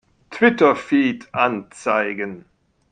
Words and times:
Twitter-Feed 0.31 1.27
anzeigen! 1.31 2.45